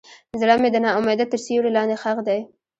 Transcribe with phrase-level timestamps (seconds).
[0.39, 2.39] زړه مې د ناامیدۍ تر سیوري لاندې ښخ دی.